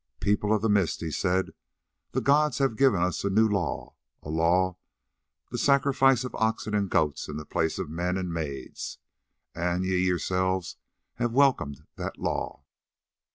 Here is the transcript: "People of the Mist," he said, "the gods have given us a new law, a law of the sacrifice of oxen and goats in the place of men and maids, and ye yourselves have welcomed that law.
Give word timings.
"People 0.19 0.51
of 0.51 0.63
the 0.63 0.67
Mist," 0.67 1.01
he 1.01 1.11
said, 1.11 1.51
"the 2.11 2.21
gods 2.21 2.57
have 2.57 2.75
given 2.75 2.99
us 3.03 3.23
a 3.23 3.29
new 3.29 3.47
law, 3.47 3.93
a 4.23 4.31
law 4.31 4.69
of 5.45 5.51
the 5.51 5.59
sacrifice 5.59 6.23
of 6.23 6.33
oxen 6.33 6.73
and 6.73 6.89
goats 6.89 7.27
in 7.27 7.37
the 7.37 7.45
place 7.45 7.77
of 7.77 7.87
men 7.87 8.17
and 8.17 8.33
maids, 8.33 8.97
and 9.53 9.85
ye 9.85 9.99
yourselves 9.99 10.77
have 11.17 11.33
welcomed 11.33 11.85
that 11.97 12.17
law. 12.17 12.63